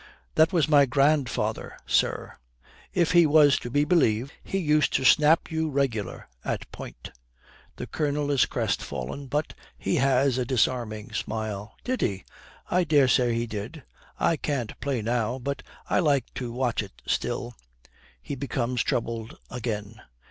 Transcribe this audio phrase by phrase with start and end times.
[0.33, 2.35] 'That was my grandfather, sir.
[2.91, 7.11] If he was to be believed, he used to snap you regular at point.'
[7.75, 11.75] The Colonel is crestfallen, but he has a disarming smile.
[11.83, 12.25] 'Did he?
[12.71, 13.83] I daresay he did.
[14.19, 17.53] I can't play now, but I like to watch it still.'
[18.19, 20.01] He becomes troubled again.